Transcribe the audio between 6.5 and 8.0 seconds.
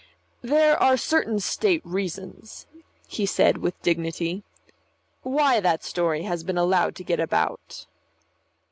allowed to get about."